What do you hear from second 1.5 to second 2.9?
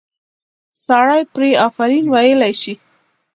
آفرین ویلی شي.